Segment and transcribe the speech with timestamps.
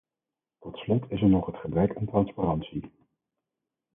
[0.59, 2.91] Tot slot is er nog het gebrek aan transparantie.